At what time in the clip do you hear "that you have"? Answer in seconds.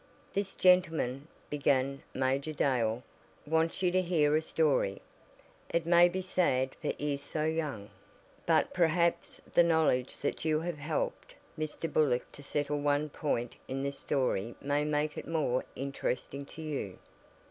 10.17-10.79